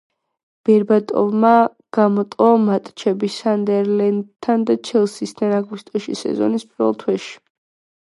ბერბატოვმა 0.69 1.51
გამოტოვა 1.97 2.55
მატჩები 2.65 3.31
„სანდერლენდთან“ 3.37 4.67
და 4.73 4.81
„ჩელსისთან“ 4.91 5.57
აგვისტოში, 5.63 6.21
სეზონის 6.27 6.71
პირველ 6.75 7.03
თვეში. 7.07 7.35